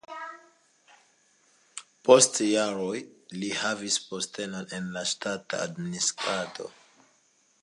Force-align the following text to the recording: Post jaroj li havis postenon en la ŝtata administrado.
Post 2.09 2.41
jaroj 2.47 2.97
li 3.43 3.53
havis 3.61 4.01
postenon 4.09 4.77
en 4.79 4.93
la 4.97 5.07
ŝtata 5.15 5.65
administrado. 5.71 6.73